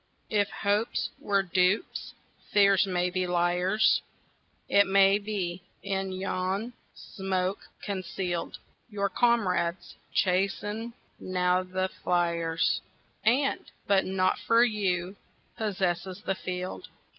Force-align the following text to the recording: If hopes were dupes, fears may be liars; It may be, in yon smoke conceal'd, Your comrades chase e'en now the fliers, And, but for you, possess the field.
If 0.31 0.49
hopes 0.49 1.11
were 1.19 1.43
dupes, 1.43 2.15
fears 2.51 2.87
may 2.87 3.11
be 3.11 3.27
liars; 3.27 4.01
It 4.67 4.87
may 4.87 5.19
be, 5.19 5.61
in 5.83 6.11
yon 6.11 6.73
smoke 6.95 7.69
conceal'd, 7.83 8.57
Your 8.89 9.09
comrades 9.09 9.93
chase 10.11 10.63
e'en 10.63 10.93
now 11.19 11.61
the 11.61 11.87
fliers, 12.03 12.81
And, 13.23 13.63
but 13.85 14.05
for 14.39 14.63
you, 14.63 15.17
possess 15.55 16.05
the 16.05 16.33
field. 16.33 16.87